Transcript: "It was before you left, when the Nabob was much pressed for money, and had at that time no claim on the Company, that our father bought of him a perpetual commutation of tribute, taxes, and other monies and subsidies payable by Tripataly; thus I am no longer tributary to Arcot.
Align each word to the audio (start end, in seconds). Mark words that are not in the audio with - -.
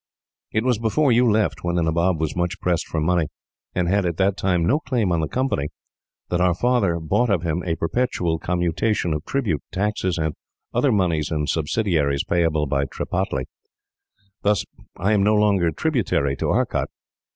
"It 0.51 0.63
was 0.63 0.79
before 0.79 1.11
you 1.11 1.29
left, 1.29 1.63
when 1.63 1.75
the 1.75 1.83
Nabob 1.83 2.19
was 2.19 2.35
much 2.35 2.59
pressed 2.59 2.87
for 2.87 2.99
money, 2.99 3.27
and 3.75 3.87
had 3.87 4.03
at 4.03 4.17
that 4.17 4.35
time 4.35 4.65
no 4.65 4.79
claim 4.79 5.11
on 5.11 5.19
the 5.19 5.27
Company, 5.27 5.69
that 6.31 6.41
our 6.41 6.55
father 6.55 6.99
bought 6.99 7.29
of 7.29 7.43
him 7.43 7.61
a 7.63 7.75
perpetual 7.75 8.39
commutation 8.39 9.13
of 9.13 9.23
tribute, 9.25 9.61
taxes, 9.71 10.17
and 10.17 10.33
other 10.73 10.91
monies 10.91 11.29
and 11.29 11.47
subsidies 11.47 12.23
payable 12.23 12.65
by 12.65 12.85
Tripataly; 12.85 13.45
thus 14.41 14.65
I 14.97 15.13
am 15.13 15.21
no 15.21 15.35
longer 15.35 15.69
tributary 15.71 16.35
to 16.37 16.49
Arcot. 16.49 16.89